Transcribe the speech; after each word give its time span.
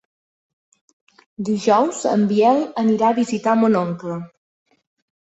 Dijous 1.51 2.01
en 2.15 2.25
Biel 2.33 2.65
anirà 2.87 3.13
a 3.13 3.19
visitar 3.23 3.57
mon 3.63 3.81
oncle. 3.87 4.21